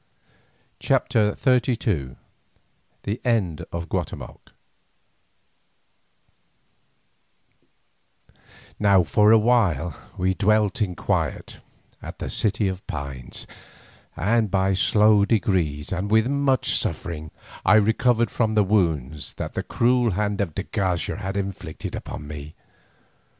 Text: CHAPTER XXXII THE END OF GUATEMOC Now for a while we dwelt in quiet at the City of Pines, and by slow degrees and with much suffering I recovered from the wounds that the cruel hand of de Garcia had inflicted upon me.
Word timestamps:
CHAPTER 0.79 1.35
XXXII 1.35 2.15
THE 3.03 3.21
END 3.23 3.63
OF 3.71 3.87
GUATEMOC 3.87 4.51
Now 8.79 9.03
for 9.03 9.31
a 9.31 9.37
while 9.37 9.95
we 10.17 10.33
dwelt 10.33 10.81
in 10.81 10.95
quiet 10.95 11.59
at 12.01 12.17
the 12.17 12.31
City 12.31 12.67
of 12.67 12.87
Pines, 12.87 13.45
and 14.17 14.49
by 14.49 14.73
slow 14.73 15.23
degrees 15.23 15.91
and 15.93 16.09
with 16.09 16.25
much 16.27 16.75
suffering 16.75 17.29
I 17.63 17.75
recovered 17.75 18.31
from 18.31 18.55
the 18.55 18.63
wounds 18.63 19.35
that 19.35 19.53
the 19.53 19.61
cruel 19.61 20.13
hand 20.13 20.41
of 20.41 20.55
de 20.55 20.63
Garcia 20.63 21.17
had 21.17 21.37
inflicted 21.37 21.93
upon 21.93 22.27
me. 22.27 22.55